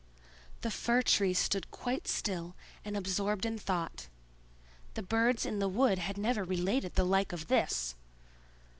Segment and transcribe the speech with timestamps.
[0.61, 4.07] The Fir tree stood quite still and absorbed in thought:
[4.95, 7.93] the birds in the wood had never related the like of this.